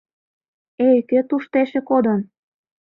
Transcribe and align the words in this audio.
Эй, 0.87 0.99
кӧ 1.09 1.19
тушто 1.29 1.55
эше 1.63 1.81
кодын?! 1.89 2.21